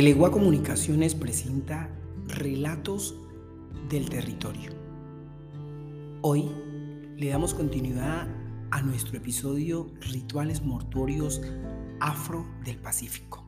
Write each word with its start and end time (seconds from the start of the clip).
Elegua 0.00 0.30
Comunicaciones 0.30 1.14
presenta 1.14 1.90
Relatos 2.26 3.16
del 3.90 4.08
Territorio. 4.08 4.72
Hoy 6.22 6.50
le 7.18 7.28
damos 7.28 7.52
continuidad 7.52 8.26
a 8.70 8.80
nuestro 8.80 9.18
episodio 9.18 9.90
Rituales 10.00 10.62
Mortuorios 10.62 11.42
Afro 12.00 12.46
del 12.64 12.78
Pacífico, 12.78 13.44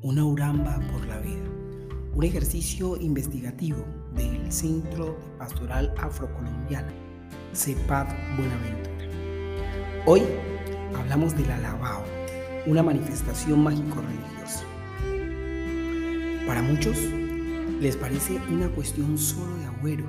una 0.00 0.24
uramba 0.24 0.80
por 0.90 1.06
la 1.06 1.18
vida, 1.18 1.44
un 2.14 2.24
ejercicio 2.24 2.96
investigativo 2.96 3.84
del 4.14 4.50
Centro 4.50 5.18
Pastoral 5.38 5.92
Afrocolombiana, 5.98 6.94
CEPAD 7.52 8.06
Buenaventura. 8.38 10.04
Hoy 10.06 10.22
hablamos 10.96 11.36
del 11.36 11.50
alabao, 11.50 12.02
una 12.64 12.82
manifestación 12.82 13.62
mágico-religiosa. 13.62 14.64
Para 16.50 16.62
muchos 16.62 16.98
les 17.80 17.94
parece 17.94 18.40
una 18.50 18.66
cuestión 18.70 19.16
solo 19.16 19.56
de 19.58 19.66
agüero, 19.66 20.04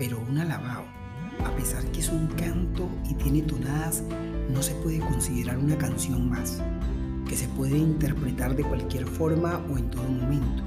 pero 0.00 0.18
un 0.18 0.36
alabao, 0.36 0.84
a 1.46 1.54
pesar 1.54 1.84
que 1.92 2.00
es 2.00 2.08
un 2.08 2.26
canto 2.26 2.88
y 3.08 3.14
tiene 3.14 3.42
tonadas, 3.42 4.02
no 4.52 4.64
se 4.64 4.74
puede 4.74 4.98
considerar 4.98 5.58
una 5.58 5.78
canción 5.78 6.28
más, 6.28 6.60
que 7.28 7.36
se 7.36 7.46
puede 7.46 7.78
interpretar 7.78 8.56
de 8.56 8.64
cualquier 8.64 9.06
forma 9.06 9.64
o 9.70 9.78
en 9.78 9.88
todo 9.92 10.08
momento. 10.08 10.64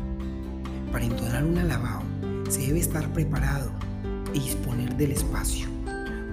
Para 0.93 1.03
entonar 1.03 1.43
un 1.43 1.57
alabao 1.57 2.03
se 2.47 2.61
debe 2.61 2.79
estar 2.79 3.11
preparado 3.11 3.73
y 4.33 4.39
disponer 4.39 4.95
del 4.95 5.11
espacio, 5.11 5.67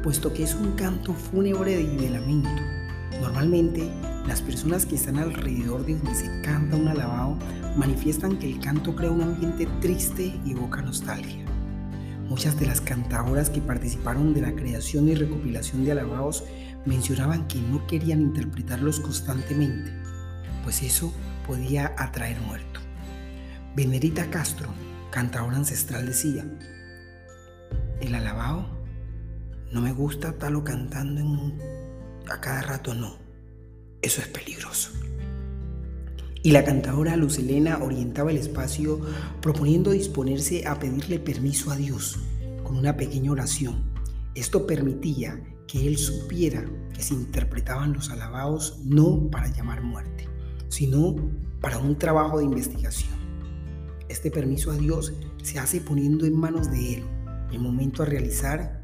puesto 0.05 0.33
que 0.33 0.45
es 0.45 0.55
un 0.55 0.77
canto 0.77 1.12
fúnebre 1.12 1.80
y 1.80 1.97
de 1.97 2.11
lamento. 2.11 2.62
Normalmente 3.20 3.91
las 4.27 4.42
personas 4.42 4.87
que 4.87 4.97
están 4.97 5.19
alrededor 5.19 5.84
de 5.86 5.97
donde 5.97 6.14
se 6.14 6.41
canta 6.42 6.77
un 6.77 6.89
alabao 6.89 7.39
manifiestan 7.77 8.39
que 8.39 8.50
el 8.50 8.61
canto 8.61 8.94
crea 8.94 9.11
un 9.11 9.22
ambiente 9.22 9.67
triste 9.81 10.39
y 10.44 10.53
evoca 10.53 10.83
nostalgia. 10.83 11.44
Muchas 12.28 12.59
de 12.61 12.67
las 12.67 12.81
cantadoras 12.81 13.50
que 13.50 13.61
participaron 13.61 14.34
de 14.34 14.42
la 14.42 14.53
creación 14.53 15.09
y 15.09 15.14
recopilación 15.14 15.84
de 15.84 15.92
alabaos 15.92 16.44
mencionaban 16.86 17.48
que 17.48 17.61
no 17.61 17.86
querían 17.86 18.20
interpretarlos 18.20 19.00
constantemente, 19.00 19.92
pues 20.62 20.83
eso 20.83 21.12
podía 21.47 21.94
atraer 21.98 22.41
muerto. 22.42 22.81
Venerita 23.75 24.31
Castro, 24.31 24.69
cantadora 25.11 25.56
ancestral, 25.56 26.06
decía, 26.06 26.44
el 28.00 28.14
alabao 28.14 28.66
no 29.72 29.81
me 29.81 29.92
gusta 29.92 30.28
estarlo 30.28 30.64
cantando 30.64 31.53
a 32.31 32.41
cada 32.41 32.62
rato, 32.62 32.94
no, 32.94 33.16
eso 34.03 34.20
es 34.20 34.29
peligroso. 34.29 34.91
Y 36.43 36.53
la 36.53 36.65
cantadora 36.65 37.17
Lucelena 37.17 37.79
orientaba 37.83 38.31
el 38.31 38.39
espacio 38.39 39.01
proponiendo 39.43 39.91
disponerse 39.91 40.67
a 40.67 40.79
pedirle 40.79 41.19
permiso 41.19 41.70
a 41.70 41.77
Dios 41.77 42.19
con 42.65 42.77
una 42.78 42.97
pequeña 42.97 43.31
oración. 43.31 43.84
Esto 44.34 44.67
permitía 44.67 45.43
que 45.67 45.87
él 45.87 45.98
supiera 45.98 46.65
que 46.95 47.03
se 47.03 47.15
interpretaban 47.15 47.93
los 47.93 48.11
alabados 48.11 48.81
no 48.84 49.28
para 49.31 49.48
llamar 49.48 49.83
muerte, 49.83 50.28
sino 50.69 51.17
para 51.61 51.78
un 51.78 51.98
trabajo 51.98 52.39
de 52.39 52.45
investigación. 52.45 53.12
Este 54.09 54.31
permiso 54.31 54.71
a 54.71 54.77
Dios 54.77 55.12
se 55.43 55.59
hace 55.59 55.81
poniendo 55.81 56.25
en 56.25 56.37
manos 56.37 56.71
de 56.71 56.95
él 56.95 57.05
el 57.53 57.61
momento 57.61 58.03
a 58.03 58.06
realizar 58.06 58.83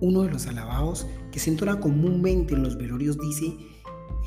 uno 0.00 0.22
de 0.22 0.30
los 0.30 0.46
alabados 0.46 1.06
que 1.30 1.38
se 1.38 1.50
entona 1.50 1.80
comúnmente 1.80 2.54
en 2.54 2.62
los 2.62 2.76
velorios 2.76 3.18
dice, 3.18 3.56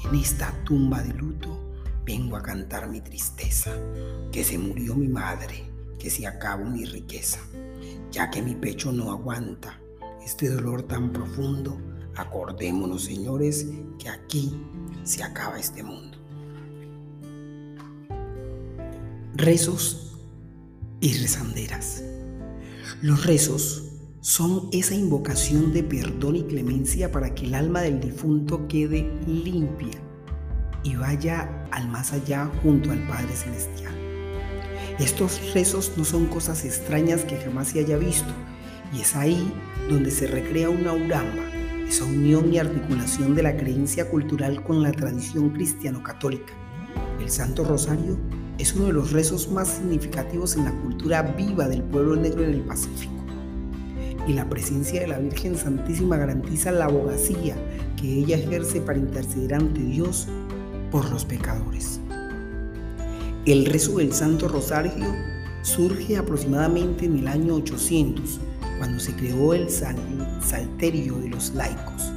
en 0.03 0.15
esta 0.15 0.51
tumba 0.63 1.01
de 1.01 1.13
luto 1.13 1.57
vengo 2.05 2.35
a 2.35 2.43
cantar 2.43 2.87
mi 2.87 3.01
tristeza, 3.01 3.71
que 4.31 4.43
se 4.43 4.57
murió 4.57 4.95
mi 4.95 5.07
madre, 5.07 5.63
que 5.97 6.09
se 6.09 6.27
acabó 6.27 6.65
mi 6.65 6.85
riqueza, 6.85 7.39
ya 8.11 8.29
que 8.29 8.41
mi 8.41 8.55
pecho 8.55 8.91
no 8.91 9.11
aguanta 9.11 9.79
este 10.23 10.49
dolor 10.49 10.83
tan 10.83 11.11
profundo, 11.11 11.79
acordémonos 12.15 13.03
señores 13.03 13.67
que 13.99 14.09
aquí 14.09 14.59
se 15.03 15.23
acaba 15.23 15.59
este 15.59 15.83
mundo. 15.83 16.17
Rezos 19.35 20.17
y 21.01 21.13
rezanderas. 21.13 22.03
Los 23.01 23.25
rezos 23.25 23.94
son 24.25 24.69
esa 24.71 24.95
invocación 24.95 25.71
de 25.71 25.83
perdón 25.83 26.37
y 26.37 26.43
clemencia 26.45 27.11
para 27.11 27.35
que 27.35 27.45
el 27.45 27.53
alma 27.53 27.81
del 27.81 27.99
difunto 27.99 28.67
quede 28.67 29.07
limpia 29.27 30.01
y 30.81 30.95
vaya 30.95 31.67
al 31.69 31.87
más 31.89 32.11
allá 32.11 32.49
junto 32.63 32.89
al 32.89 33.07
Padre 33.07 33.35
Celestial. 33.35 33.93
Estos 34.97 35.53
rezos 35.53 35.91
no 35.95 36.03
son 36.03 36.25
cosas 36.25 36.65
extrañas 36.65 37.23
que 37.23 37.37
jamás 37.37 37.67
se 37.67 37.81
haya 37.81 37.97
visto, 37.97 38.33
y 38.91 39.01
es 39.01 39.15
ahí 39.15 39.53
donde 39.91 40.09
se 40.09 40.25
recrea 40.25 40.71
una 40.71 40.93
uramba, 40.93 41.43
esa 41.87 42.05
unión 42.05 42.51
y 42.51 42.57
articulación 42.57 43.35
de 43.35 43.43
la 43.43 43.55
creencia 43.55 44.09
cultural 44.09 44.63
con 44.63 44.81
la 44.81 44.91
tradición 44.91 45.51
cristiano-católica. 45.51 46.51
El 47.21 47.29
Santo 47.29 47.63
Rosario 47.63 48.17
es 48.57 48.73
uno 48.73 48.87
de 48.87 48.93
los 48.93 49.11
rezos 49.11 49.51
más 49.51 49.67
significativos 49.67 50.55
en 50.55 50.65
la 50.65 50.71
cultura 50.81 51.21
viva 51.21 51.67
del 51.67 51.83
pueblo 51.83 52.15
negro 52.15 52.43
en 52.43 52.55
el 52.55 52.61
Pacífico. 52.61 53.14
Y 54.27 54.33
la 54.33 54.49
presencia 54.49 55.01
de 55.01 55.07
la 55.07 55.19
Virgen 55.19 55.55
Santísima 55.55 56.17
garantiza 56.17 56.71
la 56.71 56.85
abogacía 56.85 57.55
que 57.95 58.11
ella 58.11 58.37
ejerce 58.37 58.81
para 58.81 58.97
interceder 58.97 59.53
ante 59.53 59.81
Dios 59.81 60.27
por 60.91 61.09
los 61.11 61.25
pecadores. 61.25 61.99
El 63.45 63.65
rezo 63.65 63.97
del 63.97 64.13
Santo 64.13 64.47
Rosario 64.47 65.05
surge 65.61 66.17
aproximadamente 66.17 67.05
en 67.05 67.19
el 67.19 67.27
año 67.27 67.55
800, 67.55 68.39
cuando 68.79 68.99
se 68.99 69.15
creó 69.15 69.53
el 69.53 69.69
Salterio 69.69 71.17
de 71.19 71.29
los 71.29 71.53
laicos. 71.53 72.11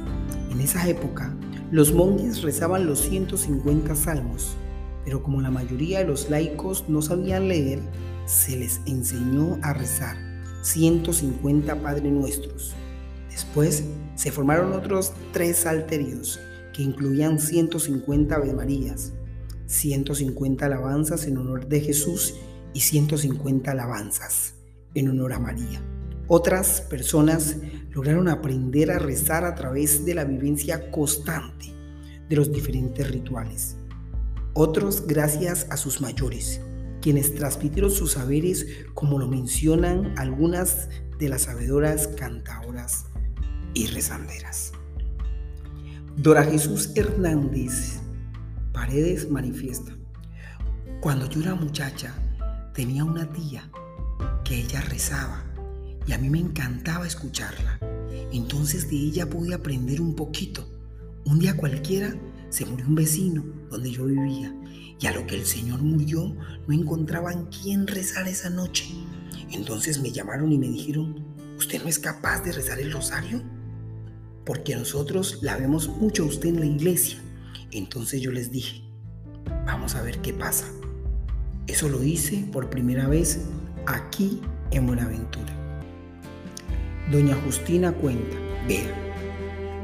En 0.49 0.59
esa 0.61 0.87
época, 0.87 1.35
los 1.71 1.93
monjes 1.93 2.41
rezaban 2.41 2.87
los 2.87 3.01
150 3.01 3.95
salmos, 3.95 4.57
pero 5.05 5.21
como 5.21 5.41
la 5.41 5.51
mayoría 5.51 5.99
de 5.99 6.05
los 6.05 6.29
laicos 6.31 6.85
no 6.87 7.03
sabían 7.03 7.47
leer, 7.47 7.79
se 8.25 8.57
les 8.57 8.81
enseñó 8.87 9.59
a 9.61 9.73
rezar 9.73 10.28
150 10.61 11.81
Padre 11.81 12.11
Nuestros. 12.11 12.73
Después 13.29 13.83
se 14.15 14.31
formaron 14.31 14.73
otros 14.73 15.13
tres 15.31 15.57
salterios 15.57 16.39
que 16.73 16.83
incluían 16.83 17.39
150 17.39 18.35
Ave 18.35 18.53
Marías, 18.53 19.13
150 19.67 20.65
alabanzas 20.65 21.25
en 21.25 21.37
honor 21.37 21.67
de 21.67 21.81
Jesús 21.81 22.35
y 22.73 22.81
150 22.81 23.71
alabanzas 23.71 24.55
en 24.93 25.09
honor 25.09 25.33
a 25.33 25.39
María. 25.39 25.81
Otras 26.27 26.81
personas 26.81 27.57
lograron 27.91 28.27
aprender 28.27 28.91
a 28.91 28.99
rezar 28.99 29.45
a 29.45 29.55
través 29.55 30.05
de 30.05 30.13
la 30.13 30.25
vivencia 30.25 30.91
constante 30.91 31.73
de 32.29 32.35
los 32.35 32.51
diferentes 32.51 33.09
rituales. 33.09 33.75
Otros 34.53 35.07
gracias 35.07 35.67
a 35.69 35.77
sus 35.77 36.01
mayores, 36.01 36.61
quienes 37.01 37.35
transmitieron 37.35 37.91
sus 37.91 38.13
saberes 38.13 38.65
como 38.93 39.19
lo 39.19 39.27
mencionan 39.27 40.13
algunas 40.17 40.89
de 41.17 41.29
las 41.29 41.43
sabedoras 41.43 42.07
cantadoras 42.07 43.05
y 43.73 43.87
rezanderas. 43.87 44.71
Dora 46.15 46.43
Jesús 46.43 46.91
Hernández 46.95 47.99
Paredes 48.73 49.29
manifiesta, 49.29 49.91
cuando 51.01 51.29
yo 51.29 51.41
era 51.41 51.55
muchacha 51.55 52.13
tenía 52.73 53.03
una 53.03 53.29
tía 53.31 53.69
que 54.43 54.61
ella 54.61 54.81
rezaba 54.81 55.43
y 56.07 56.13
a 56.13 56.17
mí 56.17 56.29
me 56.29 56.39
encantaba 56.39 57.05
escucharla. 57.05 57.79
Entonces 58.31 58.89
de 58.89 58.95
ella 58.95 59.29
pude 59.29 59.53
aprender 59.53 60.01
un 60.01 60.15
poquito. 60.15 60.67
Un 61.25 61.39
día 61.39 61.57
cualquiera 61.57 62.15
se 62.49 62.65
murió 62.65 62.87
un 62.87 62.95
vecino 62.95 63.43
donde 63.69 63.91
yo 63.91 64.05
vivía 64.05 64.53
y 64.99 65.07
a 65.07 65.13
lo 65.13 65.25
que 65.25 65.35
el 65.35 65.45
Señor 65.45 65.81
murió 65.81 66.35
no 66.67 66.73
encontraban 66.73 67.47
quién 67.47 67.87
rezar 67.87 68.27
esa 68.27 68.49
noche. 68.49 68.85
Entonces 69.51 70.01
me 70.01 70.11
llamaron 70.11 70.51
y 70.51 70.57
me 70.57 70.67
dijeron, 70.67 71.25
¿usted 71.57 71.81
no 71.81 71.89
es 71.89 71.99
capaz 71.99 72.41
de 72.43 72.51
rezar 72.51 72.79
el 72.79 72.91
rosario? 72.91 73.41
porque 74.49 74.75
nosotros 74.75 75.43
la 75.43 75.57
vemos 75.57 75.87
mucho 75.87 76.23
a 76.23 76.25
usted 76.25 76.49
en 76.49 76.59
la 76.59 76.65
iglesia. 76.65 77.19
Entonces 77.69 78.19
yo 78.19 78.31
les 78.31 78.51
dije, 78.51 78.81
vamos 79.63 79.93
a 79.93 80.01
ver 80.01 80.21
qué 80.21 80.33
pasa. 80.33 80.65
Eso 81.67 81.87
lo 81.87 82.03
hice 82.03 82.47
por 82.51 82.67
primera 82.67 83.07
vez 83.07 83.41
aquí 83.85 84.41
en 84.71 84.87
Buenaventura. 84.87 85.53
Doña 87.11 87.35
Justina 87.45 87.91
cuenta, 87.91 88.35
vea, 88.67 88.91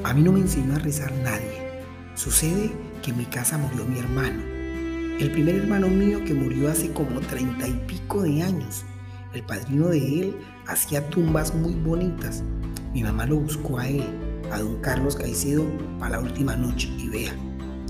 a 0.03 0.15
mí 0.15 0.23
no 0.23 0.31
me 0.31 0.39
enseñó 0.39 0.73
a 0.75 0.79
rezar 0.79 1.13
nadie. 1.23 1.64
Sucede 2.15 2.71
que 3.03 3.11
en 3.11 3.17
mi 3.17 3.25
casa 3.25 3.57
murió 3.57 3.83
mi 3.83 3.99
hermano. 3.99 4.41
El 5.19 5.31
primer 5.31 5.55
hermano 5.55 5.89
mío 5.89 6.23
que 6.23 6.33
murió 6.33 6.71
hace 6.71 6.89
como 6.93 7.19
treinta 7.19 7.67
y 7.67 7.73
pico 7.87 8.21
de 8.21 8.41
años. 8.41 8.85
El 9.33 9.43
padrino 9.43 9.89
de 9.89 10.21
él 10.21 10.37
hacía 10.65 11.09
tumbas 11.09 11.53
muy 11.53 11.73
bonitas. 11.73 12.41
Mi 12.93 13.03
mamá 13.03 13.25
lo 13.25 13.35
buscó 13.35 13.79
a 13.79 13.89
él 13.89 14.05
a 14.49 14.59
don 14.59 14.79
Carlos 14.79 15.17
Caicedo 15.17 15.65
para 15.99 16.15
la 16.15 16.23
última 16.23 16.55
noche 16.55 16.87
y 16.97 17.09
vea, 17.09 17.35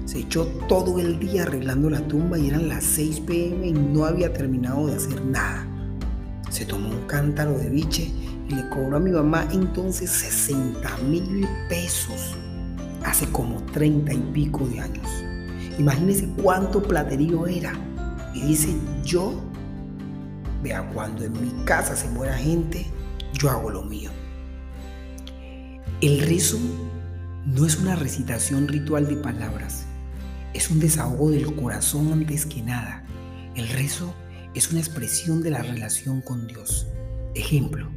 Se 0.06 0.20
echó 0.20 0.46
todo 0.68 1.00
el 1.00 1.20
día 1.20 1.44
arreglando 1.44 1.92
la 1.92 2.02
tumba 2.08 2.40
y 2.40 2.50
eran 2.50 2.68
las 2.68 2.84
6 2.84 3.20
pm 3.28 3.68
y 3.68 3.74
no 3.74 4.06
había 4.06 4.34
terminado 4.34 4.88
de 4.88 4.96
hacer 4.96 5.24
nada. 5.24 5.68
Se 6.50 6.66
tomó 6.66 6.90
un 6.90 7.06
cántaro 7.06 7.56
de 7.60 7.70
biche 7.70 8.12
y 8.50 8.56
le 8.56 8.68
cobró 8.70 8.98
a 8.98 9.00
mi 9.00 9.12
mamá 9.12 9.48
entonces 9.52 10.10
60 10.10 10.98
mil 11.10 11.48
pesos 11.70 12.36
hace 13.06 13.28
como 13.32 13.62
30 13.72 14.14
y 14.14 14.20
pico 14.34 14.68
de 14.68 14.80
años. 14.80 15.08
Imagínese 15.78 16.28
cuánto 16.42 16.82
platerío 16.82 17.48
era. 17.48 17.74
Y 18.34 18.42
dice, 18.42 18.76
yo, 19.04 19.42
vea, 20.62 20.90
cuando 20.94 21.24
en 21.24 21.34
mi 21.34 21.64
casa 21.64 21.96
se 21.96 22.10
muera 22.10 22.38
gente, 22.38 22.86
yo 23.34 23.50
hago 23.50 23.70
lo 23.70 23.84
mío. 23.84 24.12
El 26.02 26.20
rezo 26.22 26.58
no 27.46 27.66
es 27.66 27.78
una 27.78 27.96
recitación 27.96 28.68
ritual 28.68 29.08
de 29.08 29.16
palabras, 29.16 29.86
es 30.54 30.70
un 30.70 30.80
desahogo 30.80 31.32
del 31.32 31.56
corazón 31.56 32.12
antes 32.12 32.46
que 32.46 32.62
nada. 32.62 33.06
El 33.56 33.70
rezo 33.70 34.14
es 34.54 34.72
una 34.72 34.82
expresión 34.82 35.42
de 35.42 35.52
la 35.52 35.62
relación 35.62 36.22
con 36.22 36.48
Dios. 36.48 36.88
Ejemplo, 37.34 37.90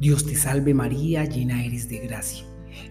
Dios 0.00 0.26
te 0.26 0.34
salve 0.34 0.74
María, 0.74 1.24
llena 1.24 1.64
eres 1.64 1.88
de 1.88 1.98
gracia. 1.98 2.44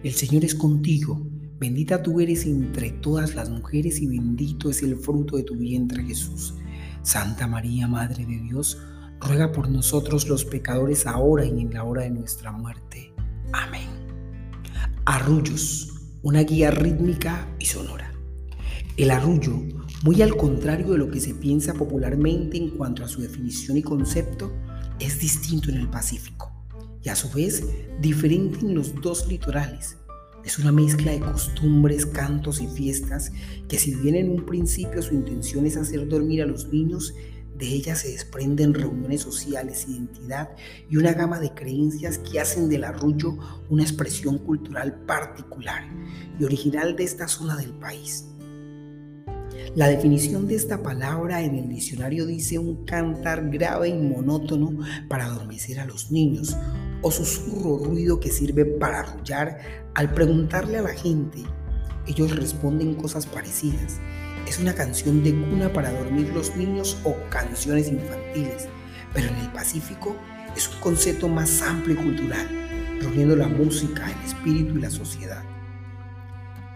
El 0.03 0.13
Señor 0.13 0.45
es 0.45 0.55
contigo, 0.55 1.21
bendita 1.59 2.01
tú 2.01 2.21
eres 2.21 2.45
entre 2.45 2.91
todas 2.91 3.35
las 3.35 3.49
mujeres 3.49 3.99
y 4.01 4.07
bendito 4.07 4.69
es 4.69 4.81
el 4.81 4.95
fruto 4.95 5.35
de 5.37 5.43
tu 5.43 5.55
vientre 5.55 6.03
Jesús. 6.03 6.55
Santa 7.01 7.47
María, 7.47 7.87
Madre 7.87 8.25
de 8.25 8.39
Dios, 8.39 8.77
ruega 9.19 9.51
por 9.51 9.69
nosotros 9.69 10.27
los 10.27 10.45
pecadores 10.45 11.05
ahora 11.05 11.45
y 11.45 11.61
en 11.61 11.73
la 11.73 11.83
hora 11.83 12.03
de 12.03 12.11
nuestra 12.11 12.51
muerte. 12.51 13.13
Amén. 13.51 13.89
Arrullos, 15.05 15.93
una 16.21 16.41
guía 16.43 16.71
rítmica 16.71 17.47
y 17.59 17.65
sonora. 17.65 18.13
El 18.95 19.11
arrullo, 19.11 19.61
muy 20.03 20.21
al 20.21 20.35
contrario 20.35 20.91
de 20.91 20.97
lo 20.97 21.09
que 21.09 21.19
se 21.19 21.33
piensa 21.33 21.73
popularmente 21.73 22.57
en 22.57 22.71
cuanto 22.71 23.03
a 23.03 23.07
su 23.07 23.21
definición 23.21 23.77
y 23.77 23.81
concepto, 23.81 24.51
es 24.99 25.19
distinto 25.19 25.69
en 25.69 25.77
el 25.77 25.89
Pacífico 25.89 26.51
y 27.01 27.09
a 27.09 27.15
su 27.15 27.29
vez 27.29 27.63
diferente 28.01 28.59
en 28.59 28.75
los 28.75 28.93
dos 29.01 29.27
litorales. 29.27 29.97
Es 30.45 30.57
una 30.57 30.71
mezcla 30.71 31.11
de 31.11 31.19
costumbres, 31.19 32.05
cantos 32.05 32.61
y 32.61 32.67
fiestas 32.67 33.31
que 33.67 33.77
si 33.77 33.93
bien 33.95 34.15
en 34.15 34.29
un 34.29 34.45
principio 34.45 35.01
su 35.01 35.13
intención 35.13 35.65
es 35.65 35.77
hacer 35.77 36.07
dormir 36.07 36.41
a 36.41 36.45
los 36.45 36.69
niños, 36.69 37.13
de 37.57 37.67
ella 37.67 37.93
se 37.93 38.13
desprenden 38.13 38.73
reuniones 38.73 39.21
sociales, 39.21 39.85
identidad 39.89 40.49
y 40.89 40.95
una 40.95 41.11
gama 41.11 41.39
de 41.39 41.53
creencias 41.53 42.17
que 42.17 42.39
hacen 42.39 42.69
del 42.69 42.85
arrullo 42.85 43.37
una 43.69 43.83
expresión 43.83 44.37
cultural 44.37 45.01
particular 45.05 45.83
y 46.39 46.45
original 46.45 46.95
de 46.95 47.03
esta 47.03 47.27
zona 47.27 47.57
del 47.57 47.73
país. 47.73 48.25
La 49.75 49.87
definición 49.87 50.47
de 50.47 50.55
esta 50.55 50.81
palabra 50.81 51.41
en 51.41 51.55
el 51.55 51.67
diccionario 51.67 52.25
dice 52.25 52.57
un 52.57 52.85
cantar 52.85 53.49
grave 53.49 53.89
y 53.89 53.97
monótono 53.97 54.79
para 55.09 55.25
adormecer 55.25 55.79
a 55.79 55.85
los 55.85 56.11
niños 56.11 56.55
o 57.01 57.11
susurro 57.11 57.83
ruido 57.83 58.19
que 58.19 58.31
sirve 58.31 58.65
para 58.65 58.99
arrullar 58.99 59.59
al 59.93 60.13
preguntarle 60.13 60.77
a 60.77 60.81
la 60.81 60.93
gente. 60.93 61.43
Ellos 62.07 62.35
responden 62.35 62.95
cosas 62.95 63.25
parecidas. 63.25 63.99
Es 64.47 64.59
una 64.59 64.73
canción 64.73 65.23
de 65.23 65.31
cuna 65.31 65.71
para 65.71 65.91
dormir 65.91 66.31
los 66.33 66.55
niños 66.55 66.97
o 67.03 67.15
canciones 67.29 67.89
infantiles, 67.89 68.67
pero 69.13 69.27
en 69.27 69.35
el 69.35 69.51
Pacífico 69.51 70.15
es 70.55 70.67
un 70.67 70.79
concepto 70.79 71.27
más 71.27 71.61
amplio 71.61 71.95
y 71.99 72.03
cultural, 72.03 72.47
reuniendo 72.99 73.35
la 73.35 73.47
música, 73.47 74.11
el 74.11 74.25
espíritu 74.25 74.77
y 74.77 74.81
la 74.81 74.89
sociedad. 74.89 75.43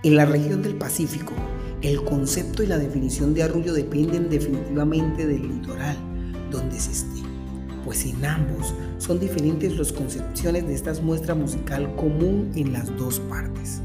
En 0.04 0.16
la 0.16 0.26
región 0.26 0.62
del 0.62 0.76
Pacífico, 0.76 1.34
el 1.82 2.04
concepto 2.04 2.62
y 2.64 2.68
la 2.68 2.78
definición 2.78 3.34
de 3.34 3.44
arrullo 3.44 3.74
dependen 3.74 4.30
definitivamente 4.30 5.26
del 5.26 5.48
litoral 5.48 5.98
donde 6.52 6.80
se 6.80 6.92
esté, 6.92 7.22
pues 7.84 8.06
en 8.06 8.24
ambos 8.26 8.74
son 8.98 9.20
diferentes 9.20 9.78
las 9.78 9.92
concepciones 9.92 10.68
de 10.68 10.74
esta 10.74 10.94
muestra 11.02 11.36
musical 11.36 11.96
común 11.96 12.52
en 12.56 12.74
las 12.74 12.96
dos 12.98 13.20
partes. 13.22 13.82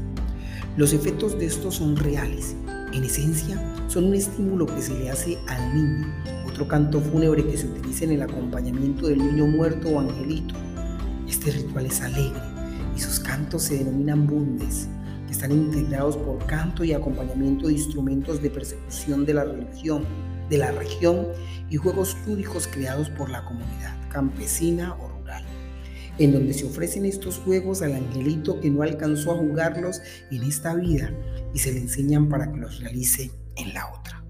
Los 0.77 0.93
efectos 0.93 1.37
de 1.37 1.45
estos 1.45 1.75
son 1.75 1.95
reales, 1.95 2.55
en 2.93 3.03
esencia 3.03 3.61
son 3.87 4.05
un 4.05 4.15
estímulo 4.15 4.65
que 4.65 4.81
se 4.81 4.97
le 4.97 5.09
hace 5.09 5.37
al 5.47 5.75
niño, 5.75 6.07
otro 6.47 6.67
canto 6.67 7.01
fúnebre 7.01 7.45
que 7.45 7.57
se 7.57 7.67
utiliza 7.67 8.05
en 8.05 8.11
el 8.11 8.21
acompañamiento 8.21 9.07
del 9.07 9.19
niño 9.19 9.47
muerto 9.47 9.89
o 9.89 9.99
angelito. 9.99 10.55
Este 11.27 11.51
ritual 11.51 11.85
es 11.85 12.01
alegre 12.01 12.41
y 12.95 12.99
sus 12.99 13.19
cantos 13.19 13.63
se 13.63 13.79
denominan 13.79 14.27
bundes 14.27 14.87
están 15.31 15.51
integrados 15.51 16.17
por 16.17 16.45
canto 16.45 16.83
y 16.83 16.93
acompañamiento 16.93 17.67
de 17.67 17.73
instrumentos 17.73 18.41
de 18.41 18.49
persecución 18.49 19.25
de 19.25 19.33
la 19.33 19.43
religión, 19.43 20.05
de 20.49 20.57
la 20.57 20.71
región 20.71 21.27
y 21.69 21.77
juegos 21.77 22.17
lúdicos 22.25 22.67
creados 22.67 23.09
por 23.09 23.29
la 23.29 23.45
comunidad 23.45 23.95
campesina 24.09 24.95
o 24.95 25.07
rural, 25.07 25.43
en 26.17 26.31
donde 26.31 26.53
se 26.53 26.65
ofrecen 26.65 27.05
estos 27.05 27.37
juegos 27.37 27.81
al 27.81 27.93
angelito 27.93 28.59
que 28.59 28.71
no 28.71 28.81
alcanzó 28.81 29.31
a 29.33 29.37
jugarlos 29.37 30.01
en 30.31 30.43
esta 30.43 30.73
vida 30.75 31.13
y 31.53 31.59
se 31.59 31.71
le 31.71 31.79
enseñan 31.79 32.27
para 32.27 32.51
que 32.51 32.59
los 32.59 32.79
realice 32.79 33.31
en 33.55 33.73
la 33.73 33.91
otra. 33.93 34.23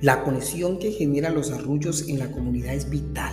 La 0.00 0.22
conexión 0.22 0.78
que 0.78 0.92
genera 0.92 1.30
los 1.30 1.50
arrullos 1.50 2.08
en 2.08 2.20
la 2.20 2.30
comunidad 2.30 2.74
es 2.74 2.88
vital, 2.88 3.32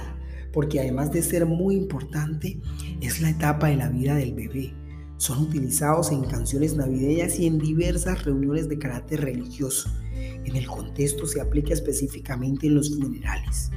porque 0.51 0.80
además 0.80 1.12
de 1.12 1.22
ser 1.22 1.45
muy 1.45 1.75
importante, 1.75 2.60
es 3.01 3.22
la 3.22 3.30
etapa 3.30 3.68
de 3.68 3.75
la 3.75 3.89
vida 3.89 4.16
del 4.16 4.33
bebé 4.33 4.74
son 5.17 5.39
utilizados 5.39 6.12
en 6.12 6.23
canciones 6.23 6.75
navideñas 6.75 7.39
y 7.39 7.47
en 7.47 7.57
diversas 7.59 8.25
reuniones 8.25 8.67
de 8.69 8.77
carácter 8.77 9.21
religioso. 9.21 9.89
En 10.13 10.56
el 10.56 10.67
contexto 10.67 11.25
se 11.25 11.41
aplica 11.41 11.73
específicamente 11.73 12.67
en 12.67 12.75
los 12.75 12.95
funerales. 12.95 13.71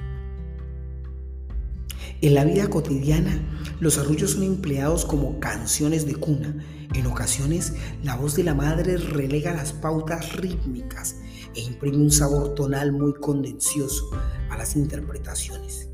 En 2.20 2.34
la 2.34 2.44
vida 2.44 2.68
cotidiana, 2.68 3.40
los 3.80 3.96
arrullos 3.98 4.32
son 4.32 4.42
empleados 4.42 5.04
como 5.04 5.38
canciones 5.38 6.04
de 6.04 6.16
cuna. 6.16 6.56
En 6.94 7.06
ocasiones, 7.06 7.74
la 8.02 8.16
voz 8.16 8.34
de 8.34 8.42
la 8.42 8.54
madre 8.54 8.96
relega 8.96 9.54
las 9.54 9.72
pautas 9.72 10.36
rítmicas 10.36 11.16
e 11.54 11.60
imprime 11.60 11.98
un 11.98 12.10
sabor 12.10 12.54
tonal 12.54 12.92
muy 12.92 13.14
condencioso 13.14 14.10
a 14.50 14.56
las 14.56 14.74
interpretaciones 14.74 15.88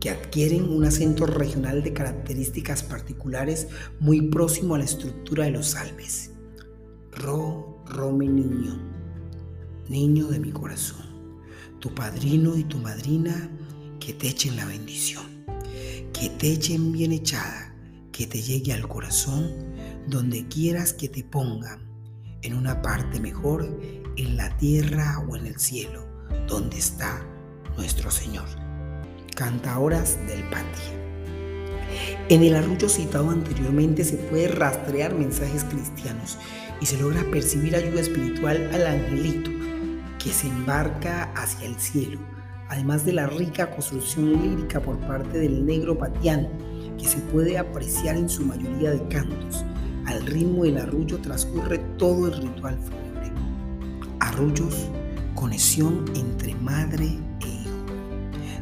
que 0.00 0.10
adquieren 0.10 0.68
un 0.68 0.84
acento 0.84 1.26
regional 1.26 1.82
de 1.82 1.92
características 1.92 2.82
particulares 2.82 3.68
muy 3.98 4.22
próximo 4.22 4.74
a 4.74 4.78
la 4.78 4.84
estructura 4.84 5.44
de 5.44 5.50
los 5.50 5.68
salves. 5.68 6.30
Ro, 7.12 7.82
ro 7.86 8.12
mi 8.12 8.28
niño, 8.28 8.80
niño 9.88 10.28
de 10.28 10.38
mi 10.38 10.52
corazón, 10.52 11.04
tu 11.80 11.94
padrino 11.94 12.56
y 12.56 12.64
tu 12.64 12.78
madrina 12.78 13.50
que 13.98 14.12
te 14.12 14.28
echen 14.28 14.56
la 14.56 14.66
bendición, 14.66 15.24
que 16.12 16.28
te 16.38 16.52
echen 16.52 16.92
bien 16.92 17.12
echada, 17.12 17.74
que 18.12 18.26
te 18.26 18.40
llegue 18.40 18.72
al 18.72 18.86
corazón 18.86 19.50
donde 20.06 20.46
quieras 20.48 20.92
que 20.92 21.08
te 21.08 21.24
pongan, 21.24 21.88
en 22.42 22.54
una 22.54 22.82
parte 22.82 23.20
mejor, 23.20 23.80
en 24.16 24.36
la 24.36 24.56
tierra 24.58 25.18
o 25.28 25.36
en 25.36 25.46
el 25.46 25.58
cielo, 25.58 26.06
donde 26.46 26.78
está 26.78 27.26
nuestro 27.76 28.10
Señor 28.10 28.67
cantaoras 29.38 30.18
del 30.26 30.42
patio. 30.50 30.98
En 32.28 32.42
el 32.42 32.56
arrullo 32.56 32.88
citado 32.88 33.30
anteriormente 33.30 34.02
se 34.02 34.16
puede 34.16 34.48
rastrear 34.48 35.14
mensajes 35.14 35.62
cristianos 35.62 36.38
y 36.80 36.86
se 36.86 36.98
logra 36.98 37.22
percibir 37.30 37.76
ayuda 37.76 38.00
espiritual 38.00 38.68
al 38.74 38.84
angelito 38.84 39.52
que 40.18 40.30
se 40.30 40.48
embarca 40.48 41.32
hacia 41.36 41.68
el 41.68 41.78
cielo, 41.78 42.18
además 42.68 43.04
de 43.04 43.12
la 43.12 43.28
rica 43.28 43.70
construcción 43.70 44.42
lírica 44.42 44.80
por 44.80 44.98
parte 45.06 45.38
del 45.38 45.64
negro 45.64 45.96
patiano 45.96 46.48
que 46.98 47.06
se 47.06 47.18
puede 47.18 47.58
apreciar 47.58 48.16
en 48.16 48.28
su 48.28 48.44
mayoría 48.44 48.90
de 48.90 49.06
cantos. 49.06 49.64
Al 50.06 50.26
ritmo 50.26 50.64
del 50.64 50.78
arrullo 50.78 51.18
transcurre 51.18 51.78
todo 51.96 52.26
el 52.26 52.42
ritual 52.42 52.76
fúnebre. 52.76 53.30
Arrullos, 54.18 54.88
conexión 55.36 56.06
entre 56.16 56.56
madre 56.56 57.27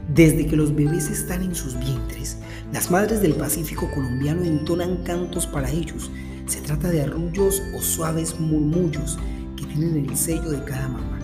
desde 0.09 0.47
que 0.47 0.57
los 0.57 0.75
bebés 0.75 1.11
están 1.11 1.43
en 1.43 1.55
sus 1.55 1.79
vientres, 1.79 2.39
las 2.73 2.91
madres 2.91 3.21
del 3.21 3.35
Pacífico 3.35 3.91
colombiano 3.91 4.45
entonan 4.45 5.03
cantos 5.03 5.47
para 5.47 5.71
ellos. 5.71 6.11
Se 6.47 6.61
trata 6.61 6.91
de 6.91 7.03
arrullos 7.03 7.61
o 7.75 7.81
suaves 7.81 8.39
murmullos 8.39 9.19
que 9.57 9.67
tienen 9.67 10.09
el 10.09 10.17
sello 10.17 10.51
de 10.51 10.63
cada 10.63 10.89
mamá. 10.89 11.19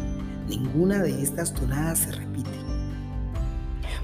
Ninguna 0.48 1.02
de 1.02 1.22
estas 1.22 1.54
tonadas 1.54 2.00
se 2.00 2.12
repite. 2.12 2.50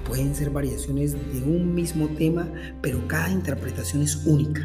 Pueden 0.06 0.34
ser 0.34 0.50
variaciones 0.50 1.12
de 1.12 1.42
un 1.42 1.74
mismo 1.74 2.08
tema, 2.08 2.48
pero 2.80 3.06
cada 3.08 3.30
interpretación 3.30 4.02
es 4.02 4.24
única. 4.26 4.62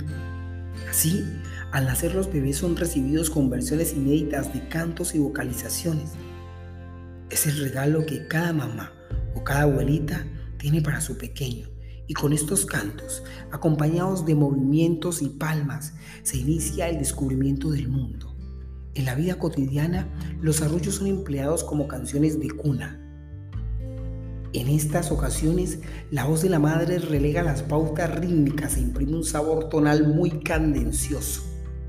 Así, 0.90 1.26
al 1.72 1.86
nacer 1.86 2.14
los 2.14 2.32
bebés 2.32 2.58
son 2.58 2.78
recibidos 2.78 3.30
con 3.32 3.50
versiones 3.50 3.94
inéditas 3.94 4.54
de 4.54 4.68
cantos 4.68 5.16
y 5.16 5.20
vocalizaciones. 5.20 6.12
Es 7.32 7.48
el 7.48 7.58
regalo 7.60 8.06
que 8.06 8.28
cada 8.28 8.54
mamá 8.54 8.92
o 9.36 9.44
cada 9.44 9.64
abuelita 9.64 10.26
tiene 10.58 10.82
para 10.82 11.02
su 11.02 11.18
pequeño. 11.18 11.70
Y 12.08 12.14
con 12.14 12.34
estos 12.34 12.66
cantos, 12.66 13.24
acompañados 13.52 14.26
de 14.26 14.36
movimientos 14.36 15.22
y 15.22 15.30
palmas, 15.30 15.94
se 16.24 16.38
inicia 16.38 16.90
el 16.90 16.98
descubrimiento 16.98 17.72
del 17.72 17.88
mundo. 17.88 18.36
En 18.94 19.06
la 19.06 19.16
vida 19.16 19.40
cotidiana, 19.40 20.08
los 20.42 20.62
arrullos 20.62 20.96
son 20.96 21.08
empleados 21.08 21.64
como 21.64 21.88
canciones 21.88 22.40
de 22.40 22.50
cuna. 22.52 23.00
En 24.54 24.68
estas 24.68 25.12
ocasiones, 25.12 25.80
la 26.12 26.26
voz 26.26 26.44
de 26.44 26.50
la 26.50 26.60
madre 26.60 27.00
relega 27.00 27.42
las 27.42 27.64
pautas 27.64 28.14
rítmicas 28.20 28.78
e 28.78 28.82
imprime 28.82 29.16
un 29.16 29.24
sabor 29.24 29.70
tonal 29.70 30.08
muy 30.08 30.30
cadencioso, 30.42 31.44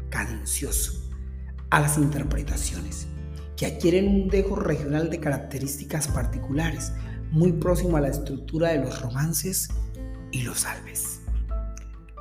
cadencioso 0.08 1.04
a 1.68 1.80
las 1.80 1.98
interpretaciones, 1.98 3.06
que 3.56 3.66
adquieren 3.66 4.08
un 4.08 4.28
dejo 4.28 4.56
regional 4.56 5.10
de 5.10 5.20
características 5.20 6.08
particulares, 6.08 6.92
muy 7.34 7.50
próximo 7.50 7.96
a 7.96 8.00
la 8.00 8.08
estructura 8.08 8.70
de 8.70 8.78
los 8.78 9.02
romances 9.02 9.68
y 10.30 10.42
los 10.42 10.60
salves. 10.60 11.20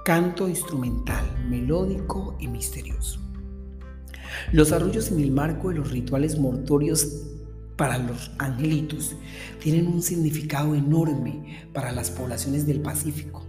Canto 0.04 0.50
instrumental, 0.50 1.24
melódico 1.48 2.36
y 2.40 2.48
misterioso. 2.48 3.20
Los 4.52 4.72
arrullos 4.72 5.12
en 5.12 5.20
el 5.20 5.30
marco 5.30 5.70
de 5.70 5.76
los 5.76 5.92
rituales 5.92 6.40
mortorios 6.40 7.28
para 7.76 8.00
los 8.00 8.32
angelitos 8.40 9.16
tienen 9.62 9.86
un 9.86 10.02
significado 10.02 10.74
enorme 10.74 11.68
para 11.74 11.92
las 11.92 12.10
poblaciones 12.10 12.66
del 12.66 12.82
Pacífico. 12.82 13.46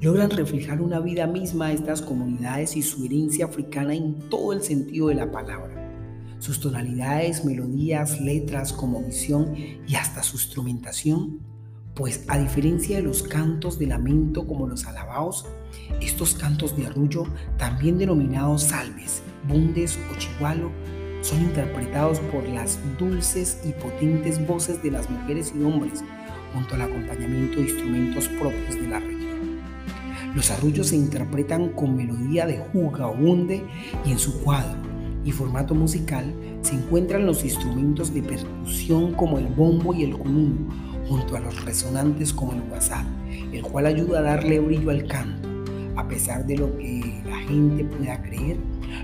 Logran 0.00 0.30
reflejar 0.30 0.80
una 0.80 0.98
vida 0.98 1.28
misma 1.28 1.66
a 1.66 1.72
estas 1.72 2.02
comunidades 2.02 2.76
y 2.76 2.82
su 2.82 3.04
herencia 3.04 3.44
africana 3.44 3.94
en 3.94 4.28
todo 4.28 4.52
el 4.52 4.62
sentido 4.62 5.06
de 5.06 5.14
la 5.14 5.30
palabra. 5.30 5.85
Sus 6.38 6.60
tonalidades, 6.60 7.44
melodías, 7.44 8.20
letras, 8.20 8.72
como 8.72 9.02
visión 9.02 9.54
y 9.56 9.94
hasta 9.94 10.22
su 10.22 10.36
instrumentación 10.36 11.40
pues 11.96 12.24
a 12.28 12.38
diferencia 12.38 12.98
de 12.98 13.02
los 13.02 13.22
cantos 13.22 13.78
de 13.78 13.86
lamento 13.86 14.46
como 14.46 14.68
los 14.68 14.86
alabaos, 14.86 15.46
estos 16.00 16.34
cantos 16.34 16.76
de 16.76 16.86
arrullo, 16.86 17.24
también 17.56 17.96
denominados 17.96 18.64
salves, 18.64 19.22
bundes 19.48 19.98
o 20.12 20.18
chihualo, 20.18 20.70
son 21.22 21.40
interpretados 21.40 22.20
por 22.20 22.46
las 22.46 22.78
dulces 22.98 23.62
y 23.64 23.72
potentes 23.72 24.46
voces 24.46 24.82
de 24.82 24.90
las 24.90 25.08
mujeres 25.08 25.54
y 25.58 25.62
hombres, 25.64 26.04
junto 26.52 26.74
al 26.74 26.82
acompañamiento 26.82 27.56
de 27.56 27.70
instrumentos 27.70 28.28
propios 28.28 28.74
de 28.74 28.88
la 28.88 29.00
región. 29.00 29.60
Los 30.34 30.50
arrullos 30.50 30.88
se 30.88 30.96
interpretan 30.96 31.70
con 31.70 31.96
melodía 31.96 32.46
de 32.46 32.58
juga 32.58 33.08
o 33.08 33.14
bunde 33.14 33.64
y 34.04 34.12
en 34.12 34.18
su 34.18 34.42
cuadro 34.42 34.85
y 35.26 35.32
formato 35.32 35.74
musical 35.74 36.32
se 36.62 36.76
encuentran 36.76 37.26
los 37.26 37.44
instrumentos 37.44 38.14
de 38.14 38.22
percusión 38.22 39.12
como 39.14 39.38
el 39.38 39.48
bombo 39.48 39.92
y 39.92 40.04
el 40.04 40.16
cunú, 40.16 40.68
junto 41.08 41.36
a 41.36 41.40
los 41.40 41.64
resonantes 41.64 42.32
como 42.32 42.52
el 42.52 42.62
WhatsApp, 42.70 43.04
el 43.52 43.62
cual 43.62 43.86
ayuda 43.86 44.20
a 44.20 44.22
darle 44.22 44.60
brillo 44.60 44.90
al 44.90 45.04
canto. 45.06 45.48
A 45.96 46.06
pesar 46.06 46.46
de 46.46 46.56
lo 46.56 46.76
que 46.78 47.22
la 47.26 47.38
gente 47.38 47.84
pueda 47.84 48.22
creer, 48.22 48.56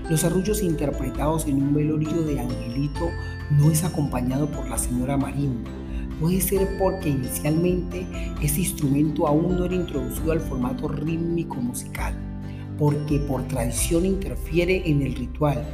los 0.09 0.23
arrullos 0.23 0.63
interpretados 0.63 1.45
en 1.45 1.61
un 1.61 1.73
velorio 1.73 2.23
de 2.23 2.39
Angelito 2.39 3.09
no 3.51 3.69
es 3.69 3.83
acompañado 3.83 4.49
por 4.49 4.69
la 4.69 4.77
señora 4.77 5.17
Marín. 5.17 5.63
Puede 6.21 6.39
ser 6.39 6.69
porque 6.79 7.09
inicialmente 7.09 8.07
ese 8.41 8.61
instrumento 8.61 9.27
aún 9.27 9.57
no 9.57 9.65
era 9.65 9.75
introducido 9.75 10.31
al 10.31 10.39
formato 10.39 10.87
rítmico 10.87 11.55
musical, 11.55 12.15
porque 12.77 13.19
por 13.19 13.45
tradición 13.47 14.05
interfiere 14.05 14.89
en 14.89 15.01
el 15.01 15.15
ritual, 15.15 15.65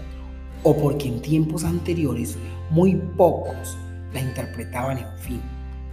o 0.64 0.76
porque 0.76 1.08
en 1.08 1.22
tiempos 1.22 1.64
anteriores 1.64 2.38
muy 2.70 2.96
pocos 2.96 3.78
la 4.14 4.22
interpretaban 4.22 4.98
en 4.98 5.18
fin. 5.20 5.42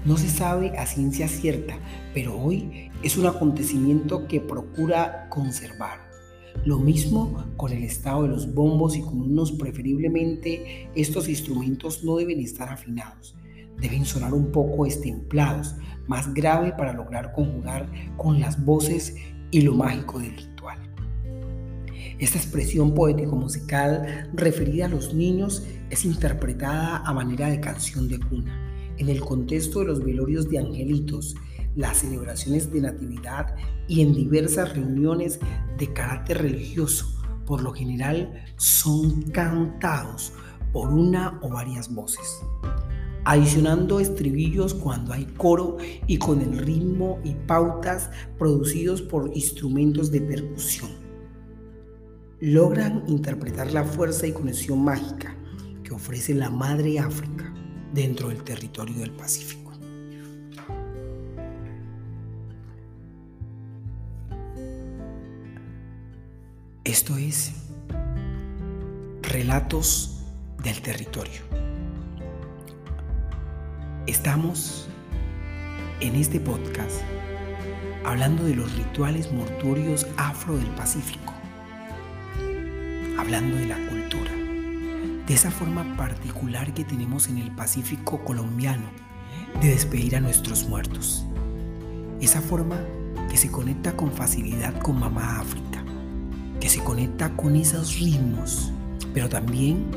No 0.05 0.17
se 0.17 0.29
sabe 0.29 0.77
a 0.79 0.87
ciencia 0.87 1.27
cierta, 1.27 1.79
pero 2.15 2.39
hoy 2.41 2.91
es 3.03 3.17
un 3.17 3.27
acontecimiento 3.27 4.29
que 4.29 4.41
procura 4.41 5.29
conservar. 5.31 6.07
Lo 6.65 6.79
mismo 6.79 7.45
con 7.57 7.73
el 7.73 7.83
estado 7.83 8.23
de 8.23 8.29
los 8.29 8.55
bombos 8.55 8.97
y 8.97 9.03
con 9.03 9.37
preferiblemente 9.59 10.89
estos 10.95 11.29
instrumentos 11.29 12.05
no 12.05 12.17
deben 12.17 12.41
estar 12.41 12.69
afinados. 12.69 13.37
Deben 13.81 14.05
sonar 14.05 14.33
un 14.33 14.53
poco 14.53 14.87
estemplados, 14.87 15.75
más 16.07 16.33
grave 16.33 16.73
para 16.73 16.93
lograr 16.93 17.33
conjugar 17.33 17.91
con 18.17 18.41
las 18.41 18.65
voces 18.65 19.17
y 19.51 19.61
lo 19.63 19.75
mágico 19.75 20.19
del 20.19 20.37
ritual. 20.37 20.86
Esta 22.19 22.39
expresión 22.39 22.95
poético-musical 22.95 24.31
referida 24.33 24.87
a 24.87 24.89
los 24.89 25.13
niños 25.13 25.65
es 25.91 26.07
interpretada 26.07 26.99
a 26.99 27.13
manera 27.13 27.49
de 27.49 27.61
canción 27.61 28.09
de 28.09 28.19
cuna 28.19 28.67
en 28.99 29.11
el 29.11 29.21
contexto 29.21 29.81
de 29.81 29.87
los 29.87 30.03
velorios 30.03 30.49
de 30.49 30.59
angelitos, 30.59 31.37
las 31.75 31.99
celebraciones 31.99 32.73
de 32.73 32.81
Natividad 32.81 33.55
y 33.87 34.01
en 34.01 34.15
diversas 34.15 34.75
reuniones 34.75 35.39
de 35.77 35.93
carácter 35.93 36.39
religioso, 36.41 37.07
por 37.45 37.63
lo 37.63 37.73
general 37.73 38.45
son 38.57 39.23
cantados 39.25 40.33
por 40.73 40.89
una 40.89 41.39
o 41.43 41.51
varias 41.51 41.93
voces, 41.95 42.41
adicionando 43.27 44.01
estribillos 44.01 44.73
cuando 44.73 45.13
hay 45.13 45.27
coro 45.37 45.77
y 46.07 46.17
con 46.17 46.41
el 46.41 46.57
ritmo 46.57 47.19
y 47.25 47.35
pautas 47.47 48.11
producidos 48.39 49.03
por 49.03 49.31
instrumentos 49.35 50.11
de 50.11 50.23
percusión. 50.23 51.06
Logran 52.41 53.05
interpretar 53.07 53.73
la 53.73 53.85
fuerza 53.85 54.27
y 54.27 54.33
conexión 54.33 54.85
mágica 54.85 55.35
que 55.83 55.95
ofrece 55.95 56.35
la 56.35 56.51
Madre 56.51 56.99
África 56.99 57.53
dentro 57.95 58.29
del 58.29 58.45
territorio 58.45 58.99
del 58.99 59.13
Pacífico. 59.13 59.73
Esto 66.85 67.17
es 67.17 67.53
Relatos 69.23 70.23
del 70.63 70.81
Territorio. 70.83 71.41
Estamos 74.07 74.89
en 76.01 76.15
este 76.17 76.39
podcast 76.39 77.01
hablando 78.05 78.45
de 78.45 78.55
los 78.55 78.73
rituales 78.77 79.33
mortuorios 79.33 80.07
afro 80.17 80.57
del 80.57 80.69
Pacífico, 80.77 81.35
hablando 83.27 83.57
de 83.57 83.67
la 83.67 83.89
cultura 83.89 84.31
de 85.27 85.35
esa 85.35 85.51
forma 85.51 85.97
particular 85.97 86.73
que 86.73 86.85
tenemos 86.85 87.27
en 87.27 87.39
el 87.39 87.51
Pacífico 87.51 88.23
colombiano 88.23 88.85
de 89.61 89.71
despedir 89.71 90.15
a 90.15 90.21
nuestros 90.21 90.69
muertos. 90.69 91.27
Esa 92.21 92.41
forma 92.41 92.79
que 93.29 93.37
se 93.37 93.51
conecta 93.51 93.97
con 93.97 94.13
facilidad 94.13 94.79
con 94.79 95.01
mamá 95.01 95.41
África, 95.41 95.85
que 96.61 96.69
se 96.69 96.79
conecta 96.85 97.31
con 97.31 97.57
esos 97.57 97.99
ritmos, 97.99 98.71
pero 99.13 99.29
también 99.29 99.91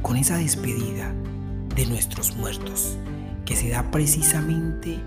con 0.00 0.16
esa 0.16 0.36
despedida 0.36 1.12
de 1.74 1.84
nuestros 1.86 2.36
muertos, 2.36 2.96
que 3.44 3.56
se 3.56 3.70
da 3.70 3.90
precisamente 3.90 5.00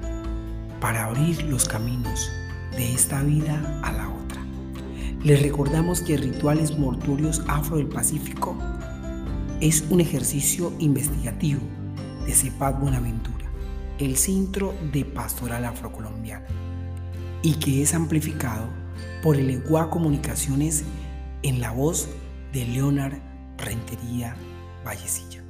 para 0.82 1.06
abrir 1.06 1.42
los 1.44 1.70
caminos 1.70 2.30
de 2.72 2.94
esta 2.94 3.22
vida 3.22 3.80
a 3.82 3.94
la 3.94 4.10
otra. 4.10 4.21
Les 5.24 5.40
recordamos 5.40 6.02
que 6.02 6.18
rituales 6.18 6.80
mortuorios 6.80 7.44
afro 7.48 7.78
del 7.78 7.86
Pacífico 7.86 8.58
es 9.60 9.86
un 9.92 10.02
ejercicio 10.02 10.74
investigativo 10.80 11.62
de 12.26 12.34
CEPAD 12.34 12.80
Buenaventura, 12.80 13.46
el 14.00 14.18
Centro 14.18 14.74
de 14.92 15.06
Pastoral 15.06 15.66
Afrocolombiana, 15.66 16.48
y 17.44 17.54
que 17.54 17.84
es 17.84 17.94
amplificado 17.94 18.66
por 19.22 19.36
el 19.36 19.52
EGUA 19.52 19.92
Comunicaciones 19.92 20.86
en 21.44 21.62
la 21.62 21.70
voz 21.70 22.10
de 22.52 22.66
Leonard 22.66 23.20
Rentería 23.60 24.36
Vallecilla. 24.84 25.41